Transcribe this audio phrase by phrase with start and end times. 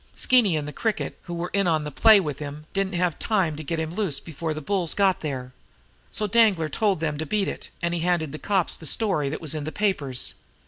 [0.15, 3.55] Skeeny and the Cricket, who were in on the play with him, didn't have time
[3.55, 5.53] to get him loose before the bulls got there.
[6.11, 9.41] So Danglar told them to beat it, and he handed the cops the story that
[9.41, 10.33] was in the papers.